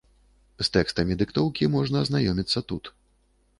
З 0.61 0.65
тэкстамі 0.77 1.17
дыктоўкі 1.19 1.69
можна 1.77 2.03
азнаёміцца 2.07 2.67
тут. 2.73 2.93